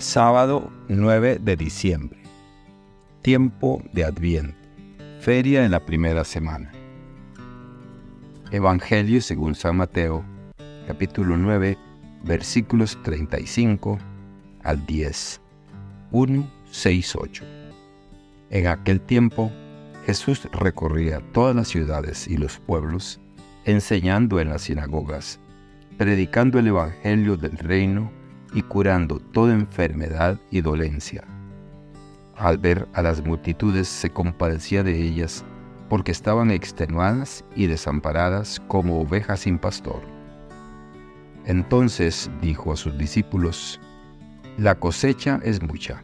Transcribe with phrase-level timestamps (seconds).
[0.00, 2.22] Sábado 9 de diciembre.
[3.20, 4.56] Tiempo de Adviento.
[5.20, 6.72] Feria en la primera semana.
[8.50, 10.24] Evangelio según San Mateo,
[10.86, 11.76] capítulo 9,
[12.24, 13.98] versículos 35
[14.62, 15.42] al 10.
[16.12, 17.44] 1, 6, 8.
[18.48, 19.52] En aquel tiempo,
[20.06, 23.20] Jesús recorría todas las ciudades y los pueblos,
[23.66, 25.38] enseñando en las sinagogas,
[25.98, 28.18] predicando el Evangelio del reino
[28.52, 31.24] y curando toda enfermedad y dolencia.
[32.36, 35.44] Al ver a las multitudes se compadecía de ellas,
[35.88, 40.00] porque estaban extenuadas y desamparadas como ovejas sin pastor.
[41.44, 43.80] Entonces dijo a sus discípulos,
[44.56, 46.02] La cosecha es mucha,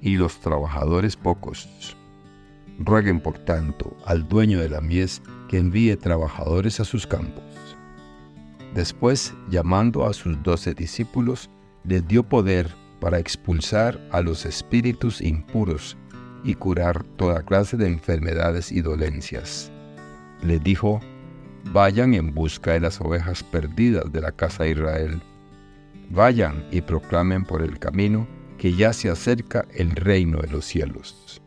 [0.00, 1.96] y los trabajadores pocos.
[2.78, 7.44] Rueguen por tanto al dueño de la mies que envíe trabajadores a sus campos.
[8.74, 11.50] Después, llamando a sus doce discípulos,
[11.84, 15.96] les dio poder para expulsar a los espíritus impuros
[16.44, 19.70] y curar toda clase de enfermedades y dolencias.
[20.42, 21.00] Les dijo,
[21.72, 25.22] vayan en busca de las ovejas perdidas de la casa de Israel.
[26.10, 28.26] Vayan y proclamen por el camino
[28.58, 31.40] que ya se acerca el reino de los cielos.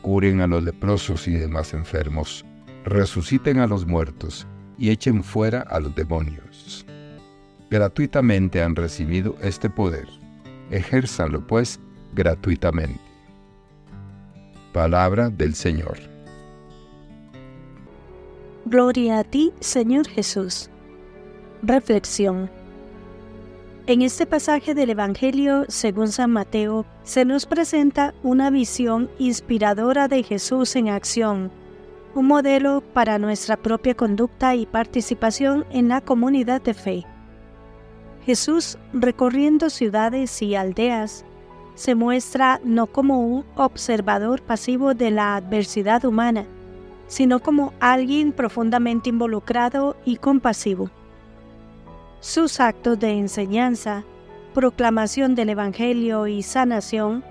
[0.00, 2.44] Curen a los leprosos y demás enfermos,
[2.84, 4.46] resuciten a los muertos
[4.78, 6.86] y echen fuera a los demonios
[7.72, 10.06] gratuitamente han recibido este poder.
[10.70, 11.80] Ejérzanlo pues
[12.14, 13.00] gratuitamente.
[14.74, 15.98] Palabra del Señor.
[18.66, 20.68] Gloria a ti, Señor Jesús.
[21.62, 22.50] Reflexión.
[23.86, 30.22] En este pasaje del Evangelio, según San Mateo, se nos presenta una visión inspiradora de
[30.22, 31.50] Jesús en acción,
[32.14, 37.06] un modelo para nuestra propia conducta y participación en la comunidad de fe.
[38.24, 41.24] Jesús, recorriendo ciudades y aldeas,
[41.74, 46.46] se muestra no como un observador pasivo de la adversidad humana,
[47.08, 50.90] sino como alguien profundamente involucrado y compasivo.
[52.20, 54.04] Sus actos de enseñanza,
[54.54, 57.24] proclamación del Evangelio y sanación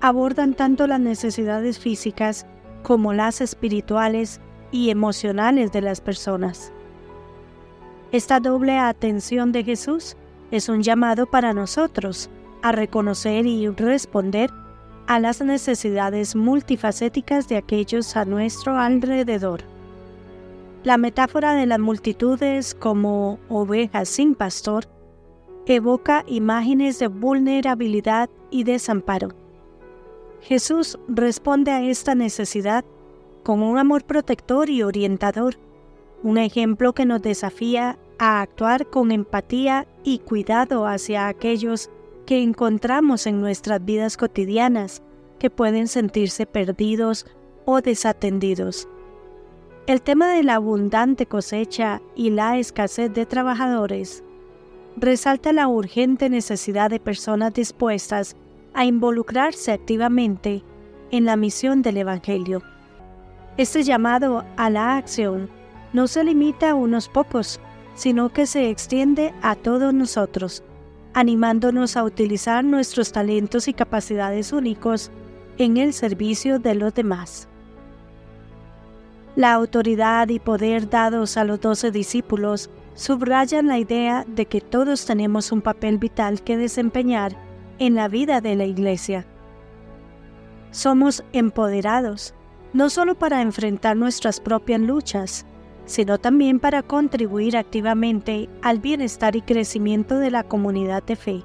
[0.00, 2.46] abordan tanto las necesidades físicas
[2.82, 4.40] como las espirituales
[4.72, 6.72] y emocionales de las personas.
[8.10, 10.16] Esta doble atención de Jesús
[10.50, 12.30] es un llamado para nosotros
[12.62, 14.50] a reconocer y responder
[15.06, 19.60] a las necesidades multifacéticas de aquellos a nuestro alrededor.
[20.84, 24.86] La metáfora de las multitudes como ovejas sin pastor
[25.66, 29.34] evoca imágenes de vulnerabilidad y desamparo.
[30.40, 32.86] Jesús responde a esta necesidad
[33.42, 35.56] con un amor protector y orientador
[36.22, 41.90] un ejemplo que nos desafía a actuar con empatía y cuidado hacia aquellos
[42.26, 45.02] que encontramos en nuestras vidas cotidianas
[45.38, 47.26] que pueden sentirse perdidos
[47.64, 48.88] o desatendidos.
[49.86, 54.22] El tema de la abundante cosecha y la escasez de trabajadores
[54.96, 58.36] resalta la urgente necesidad de personas dispuestas
[58.74, 60.62] a involucrarse activamente
[61.10, 62.62] en la misión del Evangelio.
[63.56, 65.48] Este llamado a la acción
[65.92, 67.60] no se limita a unos pocos,
[67.94, 70.62] sino que se extiende a todos nosotros,
[71.14, 75.10] animándonos a utilizar nuestros talentos y capacidades únicos
[75.58, 77.48] en el servicio de los demás.
[79.34, 85.06] La autoridad y poder dados a los doce discípulos subrayan la idea de que todos
[85.06, 87.36] tenemos un papel vital que desempeñar
[87.78, 89.26] en la vida de la Iglesia.
[90.70, 92.34] Somos empoderados,
[92.72, 95.46] no solo para enfrentar nuestras propias luchas,
[95.88, 101.42] sino también para contribuir activamente al bienestar y crecimiento de la comunidad de fe.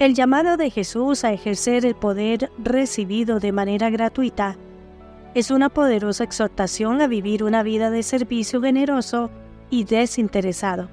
[0.00, 4.56] El llamado de Jesús a ejercer el poder recibido de manera gratuita
[5.34, 9.30] es una poderosa exhortación a vivir una vida de servicio generoso
[9.70, 10.88] y desinteresado.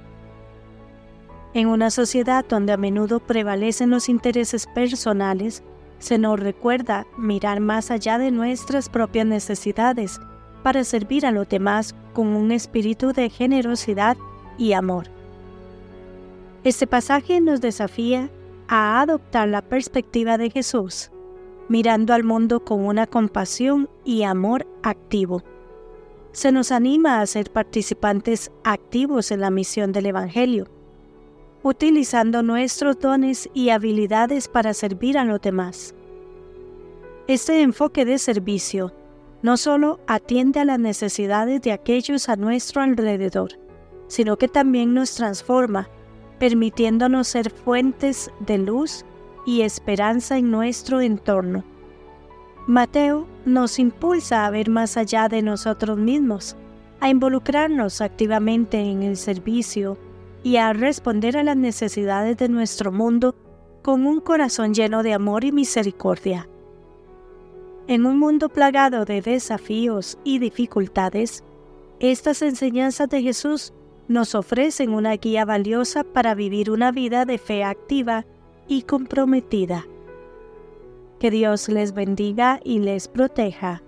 [1.52, 5.64] En una sociedad donde a menudo prevalecen los intereses personales,
[5.98, 10.20] se nos recuerda mirar más allá de nuestras propias necesidades
[10.66, 14.16] para servir a los demás con un espíritu de generosidad
[14.58, 15.06] y amor.
[16.64, 18.30] Este pasaje nos desafía
[18.66, 21.12] a adoptar la perspectiva de Jesús,
[21.68, 25.44] mirando al mundo con una compasión y amor activo.
[26.32, 30.66] Se nos anima a ser participantes activos en la misión del Evangelio,
[31.62, 35.94] utilizando nuestros dones y habilidades para servir a los demás.
[37.28, 38.92] Este enfoque de servicio
[39.46, 43.50] no solo atiende a las necesidades de aquellos a nuestro alrededor,
[44.08, 45.88] sino que también nos transforma,
[46.40, 49.04] permitiéndonos ser fuentes de luz
[49.46, 51.62] y esperanza en nuestro entorno.
[52.66, 56.56] Mateo nos impulsa a ver más allá de nosotros mismos,
[56.98, 59.96] a involucrarnos activamente en el servicio
[60.42, 63.36] y a responder a las necesidades de nuestro mundo
[63.82, 66.48] con un corazón lleno de amor y misericordia.
[67.88, 71.44] En un mundo plagado de desafíos y dificultades,
[72.00, 73.72] estas enseñanzas de Jesús
[74.08, 78.26] nos ofrecen una guía valiosa para vivir una vida de fe activa
[78.66, 79.86] y comprometida.
[81.20, 83.82] Que Dios les bendiga y les proteja.